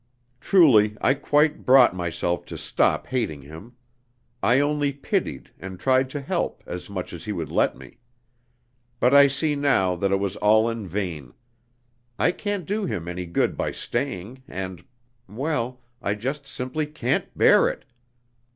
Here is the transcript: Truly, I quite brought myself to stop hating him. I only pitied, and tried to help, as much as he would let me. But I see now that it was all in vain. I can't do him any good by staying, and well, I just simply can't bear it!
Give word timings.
Truly, 0.39 0.97
I 0.99 1.13
quite 1.13 1.63
brought 1.63 1.95
myself 1.95 2.43
to 2.47 2.57
stop 2.57 3.05
hating 3.05 3.43
him. 3.43 3.73
I 4.41 4.59
only 4.59 4.91
pitied, 4.91 5.51
and 5.59 5.79
tried 5.79 6.09
to 6.09 6.21
help, 6.21 6.63
as 6.65 6.89
much 6.89 7.13
as 7.13 7.25
he 7.25 7.31
would 7.31 7.51
let 7.51 7.77
me. 7.77 7.99
But 8.99 9.13
I 9.13 9.27
see 9.27 9.55
now 9.55 9.95
that 9.95 10.11
it 10.11 10.19
was 10.19 10.37
all 10.37 10.67
in 10.71 10.87
vain. 10.87 11.35
I 12.17 12.31
can't 12.31 12.65
do 12.65 12.85
him 12.85 13.07
any 13.07 13.27
good 13.27 13.55
by 13.55 13.73
staying, 13.73 14.41
and 14.47 14.83
well, 15.29 15.83
I 16.01 16.15
just 16.15 16.47
simply 16.47 16.87
can't 16.87 17.37
bear 17.37 17.69
it! 17.69 17.85